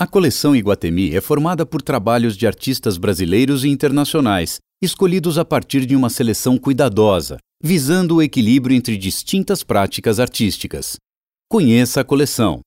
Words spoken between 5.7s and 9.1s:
de uma seleção cuidadosa, visando o equilíbrio entre